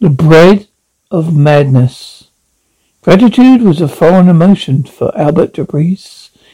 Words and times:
The 0.00 0.10
bread 0.10 0.66
of 1.10 1.36
madness. 1.36 2.28
Gratitude 3.02 3.62
was 3.62 3.80
a 3.80 3.86
foreign 3.86 4.28
emotion 4.28 4.82
for 4.82 5.16
Albert 5.16 5.54
Debris. 5.54 6.00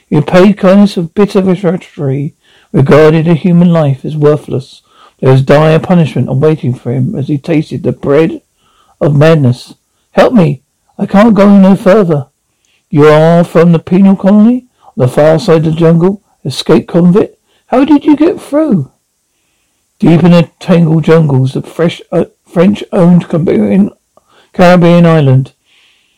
He 0.08 0.20
paid 0.20 0.58
kindness 0.58 0.98
of 0.98 1.14
bitter 1.14 1.41
retrospectory, 1.41 2.34
regarded 2.72 3.27
a 3.27 3.34
human 3.34 3.72
life 3.72 4.05
as 4.05 4.16
worthless. 4.16 4.83
There 5.20 5.33
was 5.33 5.42
dire 5.42 5.78
punishment 5.78 6.28
awaiting 6.28 6.74
for 6.74 6.92
him 6.92 7.14
as 7.14 7.28
he 7.28 7.38
tasted 7.38 7.83
the 7.83 7.92
bread 7.92 8.42
of 9.00 9.16
madness. 9.16 9.74
Help 10.12 10.34
me! 10.34 10.62
I 10.98 11.06
can't 11.06 11.34
go 11.34 11.58
no 11.58 11.77
further. 11.77 12.28
You 12.91 13.06
are 13.06 13.42
from 13.42 13.72
the 13.72 13.78
penal 13.78 14.16
colony? 14.16 14.66
On 14.84 14.92
the 14.96 15.08
far 15.08 15.38
side 15.38 15.66
of 15.66 15.72
the 15.74 15.80
jungle? 15.80 16.22
Escape 16.44 16.88
convict? 16.88 17.38
How 17.68 17.84
did 17.84 18.05
you 18.05 18.16
get 18.16 18.41
through? 18.41 18.91
Deep 19.98 20.24
in 20.24 20.33
the 20.33 20.50
tangled 20.58 21.05
jungles, 21.05 21.52
the 21.52 21.62
fresh, 21.62 22.02
uh, 22.11 22.24
French-owned 22.52 23.28
Caribbean, 23.28 23.90
Caribbean 24.52 25.06
island. 25.06 25.52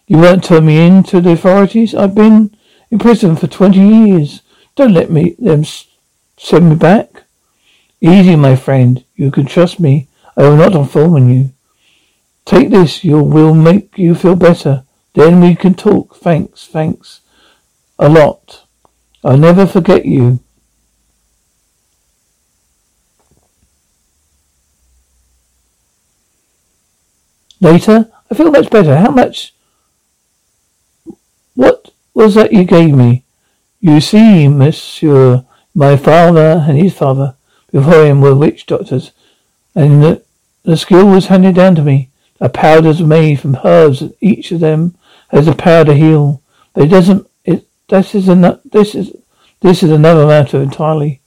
You 0.07 0.19
won't 0.19 0.45
turn 0.45 0.67
me 0.67 0.87
in 0.87 1.03
to 1.05 1.21
the 1.21 1.33
authorities? 1.33 1.95
I've 1.95 2.15
been 2.15 2.57
in 2.91 2.99
prison 2.99 3.37
for 3.37 3.47
twenty 3.47 3.81
years. 3.81 4.43
Don't 4.75 4.95
let 4.95 5.11
me 5.11 5.37
them 5.39 5.65
send 6.39 6.71
me 6.71 6.77
back. 6.77 7.25
Easy, 8.01 8.37
my 8.37 8.57
friend. 8.57 9.05
You 9.15 9.31
can 9.31 9.47
trust 9.47 9.79
me. 9.79 10.09
I 10.37 10.43
will 10.43 10.57
not 10.57 10.75
inform 10.75 11.29
you. 11.29 11.53
Take 12.45 12.71
this. 12.71 13.05
You 13.05 13.23
will 13.23 13.55
make 13.55 13.97
you 13.99 14.15
feel 14.15 14.37
better. 14.37 14.85
Then 15.15 15.41
we 15.41 15.55
can 15.55 15.75
talk. 15.75 16.17
Thanks. 16.17 16.67
Thanks. 16.67 17.21
A 17.99 18.09
lot. 18.09 18.65
I'll 19.23 19.37
never 19.37 19.67
forget 19.67 20.07
you. 20.07 20.41
Later, 27.63 28.11
I 28.29 28.35
feel 28.35 28.51
much 28.51 28.71
better. 28.71 28.97
How 28.97 29.13
much? 29.13 29.55
What 31.55 31.93
was 32.13 32.35
that 32.35 32.53
you 32.53 32.65
gave 32.65 32.93
me? 32.93 33.23
You 33.81 34.01
see, 34.01 34.49
monsieur, 34.49 35.45
my 35.73 35.97
father 35.97 36.65
and 36.67 36.77
his 36.77 36.93
father 36.93 37.37
before 37.71 38.05
him 38.05 38.21
were 38.21 38.35
witch 38.35 38.67
doctors, 38.67 39.13
and 39.77 40.03
the, 40.03 40.23
the 40.65 40.77
skill 40.77 41.07
was 41.07 41.27
handed 41.27 41.55
down 41.55 41.77
to 41.77 41.83
me. 41.83 42.11
The 42.39 42.49
powders 42.49 43.01
made 43.01 43.39
from 43.39 43.57
herbs, 43.63 44.03
and 44.03 44.13
each 44.21 44.51
of 44.51 44.59
them 44.59 44.97
has 45.29 45.47
a 45.47 45.55
power 45.55 45.85
to 45.85 45.95
heal. 45.95 46.43
But 46.75 46.87
it 46.87 46.89
doesn't. 46.89 47.31
It 47.45 47.65
this 47.89 48.13
is 48.17 48.27
an, 48.27 48.59
this 48.65 48.97
is 48.97 49.15
this 49.61 49.85
is 49.85 49.93
another 49.93 50.27
matter 50.27 50.61
entirely. 50.61 51.21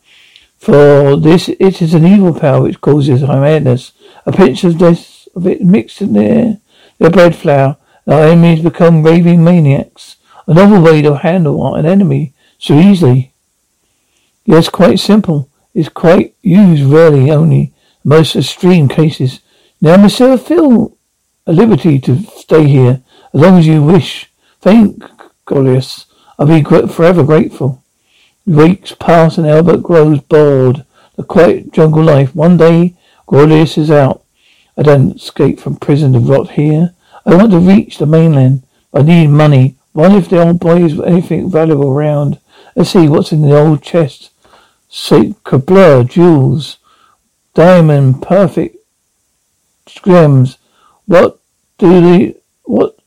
For 0.58 1.16
this, 1.16 1.48
it 1.48 1.82
is 1.82 1.94
an 1.94 2.06
evil 2.06 2.38
power 2.38 2.62
which 2.62 2.82
causes 2.82 3.22
madness. 3.22 3.94
A 4.26 4.34
pinch 4.34 4.66
of 4.66 4.80
this 4.80 5.15
of 5.36 5.46
it 5.46 5.62
mixed 5.62 6.02
in 6.02 6.14
their, 6.14 6.60
their 6.98 7.10
bread 7.10 7.36
flour. 7.36 7.78
Our 8.08 8.24
enemies 8.24 8.64
become 8.64 9.04
raving 9.04 9.44
maniacs. 9.44 10.16
A 10.48 10.54
novel 10.54 10.82
way 10.82 11.02
to 11.02 11.18
handle 11.18 11.76
an 11.76 11.86
enemy 11.86 12.34
so 12.58 12.78
easily. 12.78 13.34
Yes, 14.46 14.70
quite 14.70 15.00
simple. 15.00 15.50
It's 15.74 15.90
quite 15.90 16.36
used 16.42 16.84
rarely, 16.84 17.32
only 17.32 17.74
most 18.04 18.36
extreme 18.36 18.88
cases. 18.88 19.42
Now, 19.82 19.98
Monsieur, 19.98 20.38
feel 20.38 20.96
a 21.48 21.54
liberty 21.54 22.00
to 22.00 22.24
stay 22.38 22.68
here 22.68 23.02
as 23.34 23.42
long 23.42 23.60
as 23.60 23.68
you 23.68 23.84
wish. 23.84 24.32
Thank 24.62 25.04
Gorlius. 25.46 26.06
I'll 26.38 26.48
be 26.48 26.64
forever 26.64 27.24
grateful. 27.24 27.84
Weeks 28.46 28.94
pass 28.94 29.38
and 29.38 29.48
Albert 29.48 29.84
grows 29.84 30.20
bored. 30.22 30.86
The 31.16 31.24
quiet 31.24 31.72
jungle 31.72 32.04
life. 32.04 32.36
One 32.36 32.58
day, 32.58 32.96
Gorlius 33.28 33.78
is 33.78 33.90
out. 33.90 34.25
I 34.78 34.84
don't 34.84 35.16
escape 35.16 35.60
from 35.60 35.78
prison 35.78 36.14
to 36.14 36.20
rot 36.20 36.52
here. 36.52 36.94
I 37.26 37.36
want 37.36 37.52
to 37.52 37.60
reach 37.60 37.98
the 37.98 38.06
mainland. 38.06 38.64
I 38.94 39.02
need 39.02 39.28
money. 39.28 39.76
Wonder 39.94 40.18
if 40.18 40.30
the 40.30 40.42
old 40.42 40.60
boy 40.60 40.82
has 40.82 41.00
anything 41.00 41.50
valuable 41.50 41.90
around. 41.90 42.40
Let's 42.76 42.90
see 42.90 43.08
what's 43.08 43.32
in 43.32 43.42
the 43.42 43.58
old 43.58 43.82
chest. 43.82 44.32
Cabler, 45.46 46.04
jewels, 46.04 46.78
diamond, 47.54 48.22
perfect 48.22 48.78
gems. 49.86 50.58
What 51.06 51.40
do 51.78 52.02
the 52.02 52.36
what? 52.64 52.98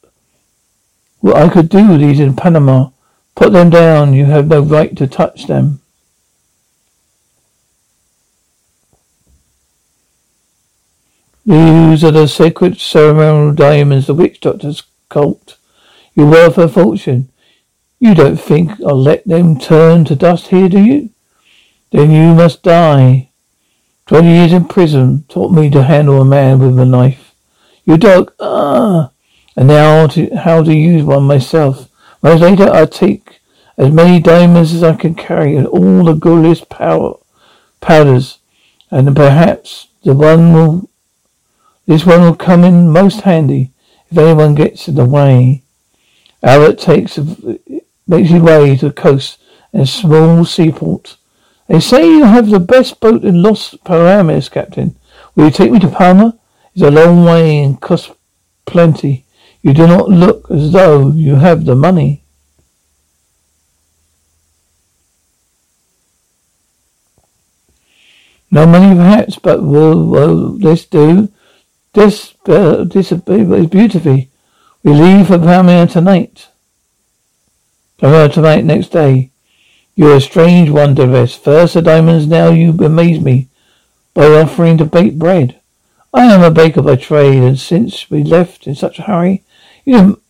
What 1.21 1.37
I 1.37 1.49
could 1.49 1.69
do 1.69 1.89
with 1.89 2.01
these 2.01 2.21
in 2.21 2.37
Panama? 2.37 2.91
Put 3.35 3.53
them 3.53 3.71
down. 3.71 4.15
You 4.15 4.25
have 4.27 4.49
no 4.49 4.61
right 4.61 4.97
to 4.97 5.07
touch 5.07 5.47
them. 5.47 5.81
These 11.49 12.05
are 12.05 12.11
the 12.11 12.27
sacred 12.27 12.79
ceremonial 12.79 13.55
diamonds 13.55 14.07
the 14.07 14.13
witch 14.13 14.39
doctor's 14.39 14.83
cult. 15.09 15.57
You're 16.15 16.31
worth 16.31 16.59
a 16.59 16.69
fortune. 16.69 17.31
You 17.99 18.15
don't 18.15 18.37
think 18.37 18.73
I'll 18.83 19.01
let 19.01 19.27
them 19.27 19.59
turn 19.59 20.05
to 20.05 20.15
dust 20.15 20.49
here, 20.49 20.69
do 20.69 20.79
you? 20.79 21.09
Then 21.91 22.11
you 22.11 22.35
must 22.35 22.63
die. 22.63 23.31
Twenty 24.05 24.29
years 24.29 24.53
in 24.53 24.67
prison 24.67 25.25
taught 25.31 25.51
me 25.51 25.71
to 25.71 25.85
handle 25.85 26.21
a 26.21 26.25
man 26.27 26.59
with 26.59 26.79
a 26.79 26.85
knife. 26.85 27.35
You 27.87 27.97
dog, 27.97 28.35
ah, 28.39 29.11
and 29.57 29.69
now 29.69 30.07
to, 30.09 30.37
how 30.37 30.63
to 30.63 30.75
use 30.75 31.03
one 31.03 31.23
myself. 31.23 31.89
Months 32.23 32.43
later, 32.43 32.71
I 32.71 32.85
take 32.85 33.41
as 33.79 33.91
many 33.91 34.21
diamonds 34.21 34.75
as 34.75 34.83
I 34.83 34.95
can 34.97 35.15
carry 35.15 35.57
and 35.57 35.67
all 35.67 36.05
the 36.05 36.13
goodliest 36.13 36.69
power, 36.69 37.15
powders, 37.81 38.37
and 38.91 39.17
perhaps 39.17 39.89
the 40.05 40.13
one 40.13 40.53
will 40.53 40.91
this 41.89 42.05
one 42.05 42.21
will 42.21 42.37
come 42.37 42.65
in 42.65 42.91
most 42.91 43.23
handy 43.23 43.73
if 44.11 44.19
anyone 44.19 44.55
gets 44.55 44.89
in 44.89 44.95
the 44.95 45.07
way. 45.07 45.63
Albert 46.43 46.79
takes 46.79 47.17
a, 47.17 47.25
makes 48.07 48.29
his 48.29 48.43
way 48.43 48.77
to 48.77 48.89
the 48.89 48.95
coast 48.95 49.41
in 49.73 49.81
a 49.81 49.87
small 49.87 50.45
seaport. 50.45 51.17
They 51.67 51.81
say 51.81 52.07
you 52.07 52.25
have 52.25 52.51
the 52.51 52.61
best 52.61 53.01
boat 53.01 53.25
in 53.25 53.43
Los 53.43 53.73
Paramas, 53.87 54.51
Captain. 54.51 54.97
Will 55.35 55.47
you 55.47 55.51
take 55.51 55.73
me 55.73 55.79
to 55.81 55.89
Palma? 55.89 56.39
It's 56.75 56.83
a 56.83 56.91
long 56.91 57.25
way 57.25 57.65
and 57.65 57.81
costs 57.81 58.13
plenty. 58.67 59.25
You 59.63 59.73
do 59.73 59.87
not 59.87 60.11
look 60.11 60.51
as 60.51 60.73
though 60.73 61.11
you 61.11 61.37
have 61.37 61.65
the 61.65 61.75
money. 61.75 62.23
No 68.51 68.67
money 68.67 68.95
perhaps, 68.95 69.39
but 69.39 69.63
will, 69.63 70.07
will 70.07 70.59
this 70.59 70.85
do? 70.85 71.31
This, 71.93 72.35
uh, 72.47 72.85
this 72.85 73.13
is 73.13 73.21
beautifully. 73.23 74.31
We 74.83 74.93
leave 74.93 75.29
for 75.29 75.39
Palmyra 75.39 75.87
tonight. 75.87 76.49
Palmyra 77.99 78.29
tonight, 78.29 78.65
next 78.65 78.89
day. 78.89 79.31
You're 79.97 80.17
a 80.17 80.21
strange 80.21 80.71
one, 80.71 80.95
Deves. 80.95 81.37
First 81.37 81.75
the 81.75 81.83
diamonds, 81.83 82.27
now 82.27 82.51
you 82.51 82.71
amaze 82.71 83.21
me 83.21 83.49
by 84.15 84.27
offering 84.27 84.79
to 84.79 84.85
bake 84.85 85.19
bread. 85.19 85.61
I 86.15 86.27
am 86.27 86.43
a 86.43 86.51
baker 86.51 86.83
by 86.83 86.97
trade, 86.97 87.43
and 87.43 87.59
since 87.59 88.09
we 88.11 88.23
left 88.23 88.67
in 88.67 88.75
such 88.75 88.99
a 88.99 89.03
hurry, 89.03 89.43
you 89.85 89.97
didn't, 89.97 90.23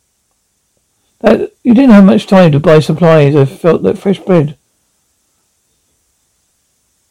that, 1.21 1.53
you 1.63 1.75
didn't 1.75 1.91
have 1.91 2.05
much 2.05 2.27
time 2.27 2.53
to 2.53 2.61
buy 2.61 2.81
supplies. 2.81 3.37
I 3.37 3.45
felt 3.45 3.83
that 3.83 3.99
fresh 3.99 4.19
bread, 4.19 4.57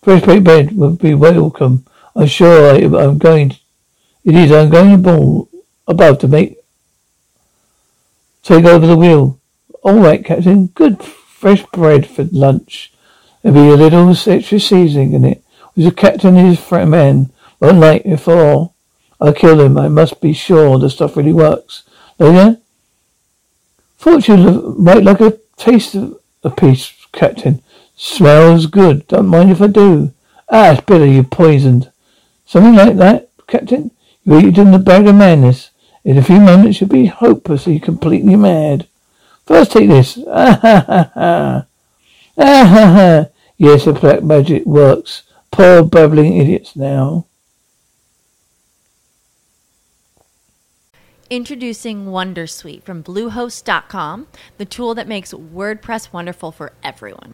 fresh 0.01 0.23
baked 0.23 0.43
bread 0.43 0.75
would 0.75 0.97
be 0.97 1.13
welcome. 1.13 1.85
I'm 2.15 2.27
sure 2.27 2.73
I, 2.73 2.77
I'm 3.03 3.19
going 3.19 3.55
It 4.27 4.35
is. 4.35 4.51
I'm 4.51 4.69
going 4.69 5.01
ball 5.01 5.47
above 5.87 6.19
to 6.19 6.27
make 6.27 6.57
take 8.43 8.65
over 8.65 8.85
the 8.85 8.97
wheel. 8.97 9.39
All 9.83 9.99
right, 9.99 10.23
Captain. 10.23 10.67
Good 10.67 11.01
fresh 11.01 11.65
bread 11.67 12.05
for 12.05 12.25
lunch. 12.33 12.91
There'll 13.41 13.55
be 13.55 13.69
a 13.69 13.77
little 13.77 14.09
extra 14.09 14.59
seasoning 14.59 15.13
in 15.13 15.23
it. 15.23 15.41
Was 15.77 15.85
the 15.85 15.91
captain 15.91 16.35
and 16.35 16.49
his 16.49 16.59
friend 16.59 16.91
man? 16.91 17.31
One 17.59 17.79
night 17.79 18.03
before 18.03 18.73
I 19.21 19.31
kill 19.31 19.61
him, 19.61 19.77
I 19.77 19.87
must 19.87 20.19
be 20.19 20.33
sure 20.33 20.77
the 20.77 20.89
stuff 20.89 21.15
really 21.15 21.31
works. 21.31 21.83
Oh 22.19 22.33
yeah? 22.33 22.55
Thought 23.97 24.27
you 24.27 24.75
might 24.77 25.05
like 25.05 25.21
a 25.21 25.39
taste 25.55 25.95
of 25.95 26.19
a 26.43 26.49
piece, 26.49 26.93
Captain. 27.13 27.63
Smells 27.95 28.65
good. 28.65 29.07
Don't 29.07 29.27
mind 29.27 29.51
if 29.51 29.61
I 29.61 29.67
do. 29.67 30.11
Ah, 30.49 30.73
it's 30.73 30.81
bitter, 30.81 31.05
you 31.05 31.23
poisoned. 31.23 31.89
Something 32.45 32.75
like 32.75 32.97
that, 32.97 33.29
Captain? 33.47 33.91
You 34.27 34.39
in 34.39 34.71
the 34.71 34.79
bag 34.79 35.07
of 35.07 35.15
madness. 35.15 35.71
In 36.03 36.17
a 36.17 36.23
few 36.23 36.41
moments 36.41 36.81
you'll 36.81 36.89
be 36.89 37.05
hopelessly, 37.05 37.79
completely 37.79 38.35
mad. 38.35 38.85
First 39.45 39.71
take 39.71 39.87
this. 39.87 40.19
Ah 40.27 40.59
ha 40.61 40.83
ha 40.85 41.11
ha. 41.13 41.65
Ah 42.37 42.65
ha 42.65 42.85
ha. 42.91 43.25
Yes, 43.57 43.85
the 43.85 43.93
black 43.93 44.23
magic 44.23 44.65
works. 44.65 45.23
Poor 45.49 45.81
babbling 45.81 46.35
idiots 46.37 46.75
now. 46.75 47.25
Introducing 51.29 52.07
Wondersuite 52.07 52.83
from 52.83 53.03
Bluehost.com, 53.03 54.27
the 54.57 54.65
tool 54.65 54.93
that 54.93 55.07
makes 55.07 55.33
WordPress 55.33 56.11
wonderful 56.11 56.51
for 56.51 56.73
everyone. 56.83 57.33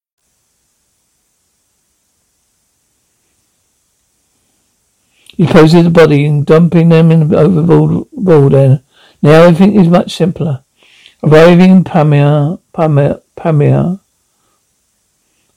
He 5.37 5.47
poses 5.47 5.83
the 5.83 5.89
body 5.89 6.25
and 6.25 6.45
dumping 6.45 6.89
them 6.89 7.11
in 7.11 7.29
the 7.29 7.37
overboard. 7.37 8.53
Then 8.53 8.83
now 9.21 9.43
everything 9.43 9.79
is 9.79 9.87
much 9.87 10.15
simpler. 10.15 10.63
Arriving 11.23 11.69
in 11.69 11.83
Pamir, 11.83 12.59
Pamir, 12.73 13.21
Pamir, 13.35 13.99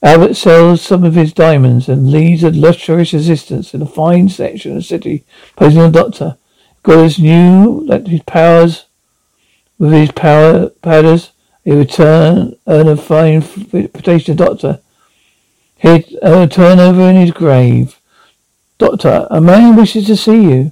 Albert 0.05 0.35
sells 0.35 0.83
some 0.83 1.03
of 1.03 1.15
his 1.15 1.33
diamonds 1.33 1.89
and 1.89 2.11
leads 2.11 2.43
a 2.43 2.51
luxurious 2.51 3.13
existence 3.13 3.73
in 3.73 3.81
a 3.81 3.87
fine 3.87 4.29
section 4.29 4.71
of 4.71 4.77
the 4.77 4.83
city, 4.83 5.25
posing 5.55 5.81
a 5.81 5.89
doctor. 5.89 6.37
Goddess 6.83 7.17
knew 7.17 7.83
that 7.87 8.07
his 8.07 8.21
powers, 8.21 8.85
with 9.79 9.91
his 9.93 10.11
power 10.11 10.69
powders, 10.69 11.31
he 11.63 11.71
would 11.71 11.89
turn, 11.89 12.55
earn 12.67 12.87
a 12.87 12.95
fine 12.95 13.43
reputation 13.73 14.35
doctor. 14.35 14.79
He'd 15.77 16.05
uh, 16.21 16.45
turn 16.45 16.79
over 16.79 17.01
in 17.01 17.15
his 17.15 17.31
grave. 17.31 17.99
Doctor, 18.77 19.25
a 19.31 19.39
man 19.39 19.77
wishes 19.77 20.07
to 20.07 20.17
see 20.17 20.49
you. 20.49 20.71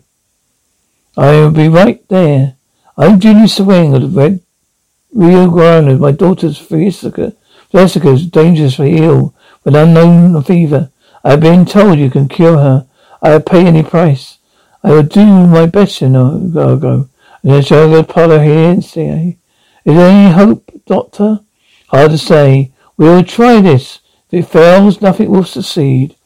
I 1.15 1.31
will 1.31 1.51
be 1.51 1.69
right 1.69 2.05
there. 2.09 2.57
I'm 2.97 3.17
Junior 3.17 3.47
Swing 3.47 3.95
of 3.95 4.01
the 4.01 4.07
Red 4.09 4.41
Rio 5.13 5.49
Grande. 5.49 5.99
My 6.01 6.11
daughter's 6.11 6.59
Jessica. 6.59 7.33
Jessica 7.71 8.09
is 8.09 8.27
dangerously 8.27 8.97
ill 8.97 9.33
with 9.63 9.75
unknown 9.75 10.43
fever. 10.43 10.89
I 11.23 11.31
have 11.31 11.39
been 11.39 11.65
told 11.65 11.97
you 11.97 12.09
can 12.09 12.27
cure 12.27 12.57
her. 12.57 12.87
I 13.21 13.29
will 13.29 13.39
pay 13.39 13.65
any 13.65 13.83
price. 13.83 14.37
I 14.83 14.91
will 14.91 15.03
do 15.03 15.25
my 15.25 15.65
best, 15.65 16.01
Gargo. 16.01 17.07
And 17.41 17.53
I 17.53 17.61
shall 17.61 17.89
go 17.89 17.99
Apollo 17.99 18.39
here 18.39 18.71
and 18.71 18.83
see. 18.83 19.37
Is 19.85 19.95
there 19.95 20.09
any 20.09 20.33
hope, 20.33 20.69
Doctor? 20.85 21.39
Hard 21.87 22.11
to 22.11 22.17
say. 22.17 22.73
We 22.97 23.05
will 23.05 23.23
try 23.23 23.61
this. 23.61 23.99
If 24.29 24.45
it 24.45 24.51
fails, 24.51 25.01
nothing 25.01 25.29
will 25.29 25.45
succeed. 25.45 26.17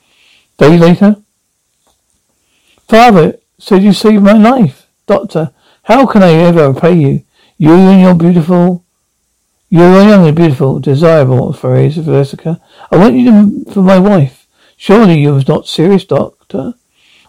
Day 0.57 0.75
later. 0.75 1.17
Father 2.87 3.37
said 3.59 3.83
you 3.83 3.91
saved 3.91 4.23
my 4.23 4.33
life. 4.33 4.87
Doctor, 5.07 5.51
how 5.83 6.05
can 6.05 6.23
I 6.23 6.31
ever 6.33 6.71
repay 6.71 6.93
you? 6.93 7.23
You 7.57 7.73
and 7.73 8.01
your 8.01 8.15
beautiful, 8.15 8.85
you 9.69 9.81
are 9.81 10.07
young 10.07 10.25
and 10.25 10.35
beautiful, 10.35 10.79
desirable, 10.79 11.51
phrase, 11.51 11.95
Jessica. 11.95 12.61
I 12.89 12.97
want 12.97 13.15
you 13.15 13.31
to, 13.31 13.71
for 13.73 13.81
my 13.81 13.99
wife. 13.99 14.47
Surely 14.77 15.19
you 15.19 15.35
are 15.35 15.43
not 15.47 15.67
serious, 15.67 16.05
doctor? 16.05 16.75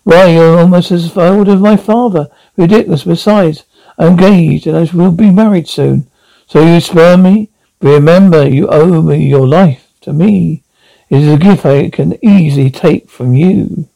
Why, 0.05 0.27
you're 0.27 0.59
almost 0.59 0.93
as 0.93 1.17
old 1.17 1.49
as 1.49 1.61
my 1.61 1.77
father. 1.77 2.29
Ridiculous. 2.57 3.05
Besides, 3.05 3.65
I'm 3.99 4.13
engaged 4.13 4.67
and 4.67 4.77
I 4.77 4.89
will 4.95 5.13
be 5.13 5.31
married 5.31 5.69
soon. 5.69 6.09
So 6.47 6.65
you 6.65 6.81
spare 6.81 7.17
me? 7.17 7.51
Remember, 7.81 8.49
you 8.49 8.69
owe 8.69 9.03
me 9.03 9.27
your 9.27 9.47
life. 9.47 9.93
To 10.03 10.13
me, 10.13 10.63
it 11.11 11.23
is 11.23 11.33
a 11.33 11.37
gift 11.37 11.67
I 11.67 11.91
can 11.91 12.17
easily 12.25 12.71
take 12.71 13.11
from 13.11 13.35
you. 13.35 13.89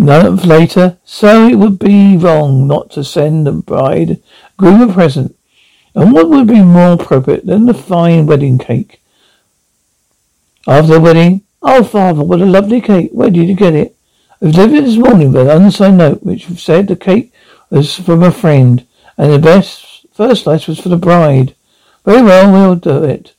Months 0.00 0.46
later, 0.46 0.96
so 1.04 1.46
it 1.46 1.56
would 1.56 1.78
be 1.78 2.16
wrong 2.16 2.66
not 2.66 2.90
to 2.92 3.04
send 3.04 3.46
the 3.46 3.52
bride 3.52 4.18
groom 4.56 4.80
a 4.80 4.90
present. 4.90 5.36
And 5.94 6.14
what 6.14 6.30
would 6.30 6.46
be 6.46 6.62
more 6.62 6.92
appropriate 6.94 7.44
than 7.44 7.66
the 7.66 7.74
fine 7.74 8.24
wedding 8.24 8.56
cake? 8.56 9.02
After 10.66 10.94
the 10.94 11.00
wedding, 11.00 11.42
oh 11.60 11.84
father, 11.84 12.24
what 12.24 12.40
a 12.40 12.46
lovely 12.46 12.80
cake. 12.80 13.10
Where 13.12 13.28
did 13.28 13.46
you 13.46 13.54
get 13.54 13.74
it? 13.74 13.94
I 14.40 14.46
was 14.46 14.54
delivered 14.54 14.86
this 14.86 14.96
morning 14.96 15.32
with 15.32 15.46
an 15.46 15.64
unsigned 15.64 15.98
note 15.98 16.22
which 16.22 16.46
said 16.58 16.88
the 16.88 16.96
cake 16.96 17.30
was 17.68 17.94
from 17.94 18.22
a 18.22 18.32
friend 18.32 18.86
and 19.18 19.30
the 19.30 19.38
best 19.38 20.06
first 20.14 20.44
slice 20.44 20.66
was 20.66 20.80
for 20.80 20.88
the 20.88 20.96
bride. 20.96 21.54
Very 22.06 22.22
well, 22.22 22.50
we'll 22.50 22.76
do 22.76 23.04
it. 23.04 23.34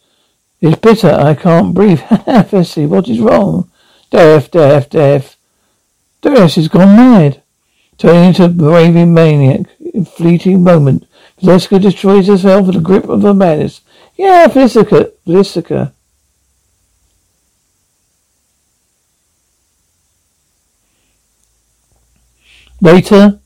It's 0.61 0.77
bitter, 0.77 1.09
I 1.09 1.33
can't 1.33 1.73
breathe. 1.73 2.01
Fessy, 2.51 2.87
what 2.87 3.09
is 3.09 3.19
wrong? 3.19 3.71
Death, 4.11 4.51
death, 4.51 4.91
death. 4.91 5.37
Doris 6.21 6.55
has 6.55 6.67
gone 6.67 6.95
mad. 6.95 7.41
Turning 7.97 8.29
into 8.29 8.45
a 8.45 8.49
raving 8.49 9.13
maniac 9.13 9.67
in 9.79 10.05
fleeting 10.05 10.63
moment, 10.63 11.05
Jessica 11.39 11.79
destroys 11.79 12.27
herself 12.27 12.67
in 12.67 12.75
the 12.75 12.79
grip 12.79 13.07
of 13.09 13.21
her 13.23 13.33
madness. 13.33 13.81
Yeah, 14.15 14.47
Felicica, 14.47 15.11
Felicica. 15.25 15.91
Later, 22.81 23.39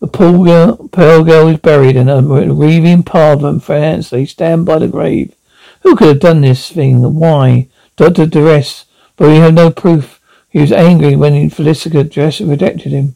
the 0.00 0.06
poor 0.06 0.44
girl, 0.44 0.88
pale 0.88 1.22
girl 1.22 1.48
is 1.48 1.58
buried 1.58 1.94
in 1.94 2.08
a 2.08 3.02
parlor 3.02 3.48
and 3.50 3.62
France. 3.62 4.08
They 4.08 4.24
stand 4.24 4.64
by 4.64 4.78
the 4.78 4.88
grave. 4.88 5.34
Who 5.82 5.94
could 5.94 6.08
have 6.08 6.20
done 6.20 6.40
this 6.40 6.70
thing? 6.70 7.02
Why? 7.14 7.68
Dr. 7.96 8.26
Duress, 8.26 8.86
but 9.16 9.28
we 9.28 9.36
have 9.36 9.52
no 9.52 9.70
proof. 9.70 10.21
He 10.52 10.60
was 10.60 10.70
angry 10.70 11.16
when 11.16 11.48
Felicica 11.48 12.08
just 12.08 12.40
rejected 12.40 12.92
him. 12.92 13.14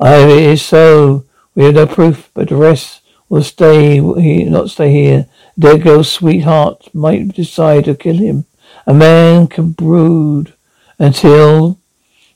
I, 0.00 0.16
it 0.16 0.30
is 0.30 0.62
so. 0.62 1.26
We 1.54 1.64
have 1.64 1.74
no 1.74 1.86
proof, 1.86 2.30
but 2.32 2.48
the 2.48 2.56
rest 2.56 3.02
will 3.28 3.42
stay 3.42 4.00
here, 4.00 4.48
not 4.48 4.70
stay 4.70 4.90
here. 4.90 5.26
Dead 5.58 5.82
girl's 5.82 6.10
sweetheart 6.10 6.88
might 6.94 7.34
decide 7.34 7.84
to 7.84 7.94
kill 7.94 8.16
him. 8.16 8.46
A 8.86 8.94
man 8.94 9.46
can 9.46 9.72
brood 9.72 10.54
until 10.98 11.78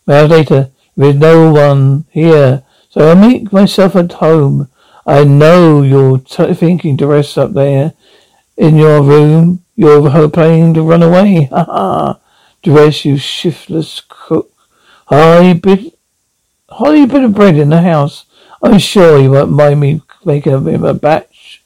later 0.06 0.70
is 0.96 1.16
no 1.16 1.50
one 1.50 2.04
here. 2.10 2.64
So 2.90 3.10
I 3.10 3.14
make 3.14 3.50
myself 3.50 3.96
at 3.96 4.12
home. 4.12 4.68
I 5.06 5.24
know 5.24 5.80
you're 5.80 6.18
t- 6.18 6.52
thinking 6.52 6.98
to 6.98 7.06
rest 7.06 7.38
up 7.38 7.54
there 7.54 7.94
in 8.58 8.76
your 8.76 9.02
room. 9.02 9.64
You're 9.74 10.28
planning 10.28 10.74
to 10.74 10.82
run 10.82 11.02
away. 11.02 11.48
Ha 11.50 11.64
ha. 11.64 12.18
Dress, 12.64 13.04
you 13.04 13.18
shiftless 13.18 14.00
cook. 14.08 14.50
Oh, 15.10 15.16
hardly 15.16 15.52
bit, 15.52 15.98
oh, 16.70 16.74
hardly 16.76 17.02
a 17.02 17.06
bit 17.06 17.22
of 17.22 17.34
bread 17.34 17.56
in 17.56 17.68
the 17.68 17.82
house. 17.82 18.24
I'm 18.62 18.78
sure 18.78 19.18
you 19.18 19.32
won't 19.32 19.52
mind 19.52 19.80
me 19.80 20.00
making 20.24 20.54
a, 20.54 20.60
bit 20.60 20.76
of 20.76 20.84
a 20.84 20.94
batch. 20.94 21.62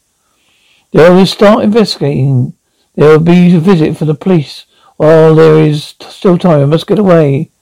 They 0.91 1.09
will 1.09 1.25
start 1.25 1.63
investigating. 1.63 2.55
There 2.97 3.11
will 3.11 3.21
be 3.21 3.55
a 3.55 3.61
visit 3.61 3.97
for 3.97 4.07
the 4.07 4.15
police. 4.17 4.65
While 4.97 5.37
there 5.37 5.63
is 5.63 5.95
still 6.01 6.37
time, 6.37 6.63
I 6.63 6.65
must 6.65 6.89
get 6.89 6.99
away. 6.99 7.53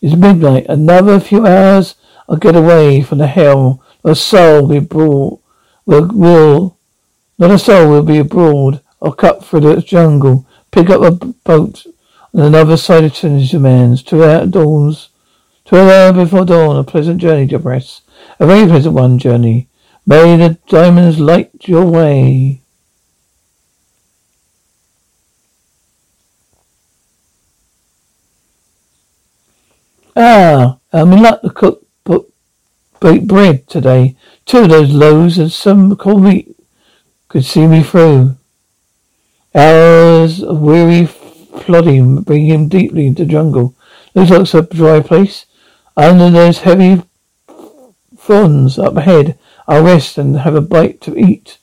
It's 0.00 0.16
midnight. 0.16 0.64
Another 0.66 1.20
few 1.20 1.46
hours, 1.46 1.96
I'll 2.30 2.36
get 2.36 2.56
away 2.56 3.02
from 3.02 3.18
the 3.18 3.26
hell. 3.26 3.84
A 4.04 4.14
soul 4.14 4.62
will 4.62 4.68
be 4.68 4.76
abroad. 4.78 5.38
Will, 5.84 6.08
will, 6.14 6.78
not 7.38 7.50
a 7.50 7.58
soul 7.58 7.90
will 7.90 8.02
be 8.02 8.16
abroad. 8.16 8.80
I'll 9.02 9.12
cut 9.12 9.44
through 9.44 9.60
the 9.60 9.82
jungle, 9.82 10.46
pick 10.70 10.88
up 10.88 11.02
a 11.02 11.10
boat 11.10 11.84
on 12.34 12.40
another 12.40 12.76
side 12.76 13.04
of 13.04 13.14
Trinity 13.14 13.58
Man's. 13.58 14.02
Two 14.02 14.24
hours 14.24 14.50
dawns. 14.50 15.08
Two 15.64 15.76
hours 15.76 16.14
before 16.14 16.44
dawn, 16.44 16.76
a 16.76 16.84
pleasant 16.84 17.20
journey 17.20 17.46
to 17.48 17.58
rest. 17.58 18.02
A 18.38 18.46
very 18.46 18.66
pleasant 18.66 18.94
one 18.94 19.18
journey. 19.18 19.68
May 20.06 20.36
the 20.36 20.58
diamonds 20.68 21.20
light 21.20 21.50
your 21.66 21.84
way. 21.84 22.62
Ah, 30.16 30.78
I'm 30.92 31.12
in 31.12 31.22
luck 31.22 31.42
to 31.42 31.50
cook 31.50 31.86
baked 33.00 33.26
bread 33.26 33.66
today. 33.66 34.14
Two 34.44 34.58
of 34.58 34.68
those 34.68 34.92
loaves 34.92 35.38
and 35.38 35.50
some 35.50 35.96
cold 35.96 36.22
meat 36.22 36.54
could 37.28 37.44
see 37.44 37.66
me 37.66 37.82
through. 37.82 38.36
Hours 39.54 40.42
of 40.42 40.60
weary 40.60 41.06
plodding 41.56 42.22
bring 42.22 42.46
him 42.46 42.68
deeply 42.68 43.06
into 43.06 43.24
jungle. 43.24 43.74
Looks 44.14 44.54
like 44.54 44.64
a 44.70 44.74
dry 44.74 45.00
place. 45.00 45.46
Under 45.96 46.30
those 46.30 46.58
heavy 46.58 47.02
fronds 48.16 48.78
up 48.78 48.96
ahead, 48.96 49.38
I'll 49.66 49.84
rest 49.84 50.18
and 50.18 50.38
have 50.38 50.54
a 50.54 50.60
bite 50.60 51.00
to 51.02 51.16
eat. 51.18 51.58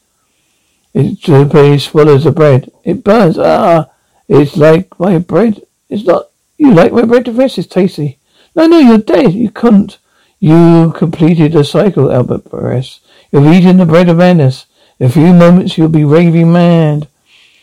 It 0.93 1.19
Jupiter 1.19 1.77
swallows 1.79 2.23
the 2.23 2.31
bread. 2.31 2.71
It 2.83 3.03
burns. 3.03 3.37
Ah, 3.37 3.89
it's 4.27 4.57
like 4.57 4.99
my 4.99 5.17
bread. 5.19 5.61
It's 5.89 6.03
not. 6.03 6.29
You 6.57 6.73
like 6.73 6.91
my 6.91 7.03
bread 7.03 7.25
to 7.25 7.31
rest. 7.31 7.57
It's 7.57 7.67
tasty. 7.67 8.17
No, 8.55 8.65
no, 8.67 8.79
you're 8.79 8.97
dead. 8.97 9.33
You 9.33 9.51
couldn't. 9.51 9.99
You 10.39 10.93
completed 10.95 11.55
a 11.55 11.63
cycle, 11.63 12.11
Albert 12.11 12.49
Perez. 12.49 12.99
You've 13.31 13.47
eaten 13.47 13.77
the 13.77 13.85
bread 13.85 14.09
of 14.09 14.17
madness. 14.17 14.65
In 14.99 15.07
a 15.07 15.09
few 15.09 15.33
moments 15.33 15.77
you'll 15.77 15.89
be 15.89 16.03
raving 16.03 16.51
mad. 16.51 17.07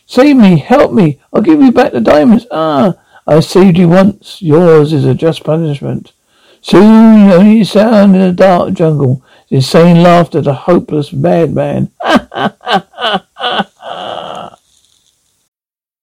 Save 0.06 0.36
me! 0.36 0.58
Help 0.58 0.92
me! 0.92 1.20
I'll 1.32 1.42
give 1.42 1.60
you 1.60 1.72
back 1.72 1.92
the 1.92 2.00
diamonds! 2.00 2.46
Ah! 2.50 2.94
I 3.26 3.40
saved 3.40 3.78
you 3.78 3.88
once. 3.88 4.42
Yours 4.42 4.92
is 4.92 5.04
a 5.06 5.14
just 5.14 5.44
punishment. 5.44 6.12
Soon 6.60 7.30
only 7.30 7.64
sound 7.64 8.14
in 8.14 8.20
the 8.22 8.32
dark 8.32 8.74
jungle. 8.74 9.22
Insane 9.50 10.02
laughter, 10.02 10.40
the 10.40 10.54
hopeless 10.54 11.12
madman. 11.12 11.90
Ha 12.02 12.28
ha 12.32 12.56
ha 12.60 12.86
ha! 12.90 13.23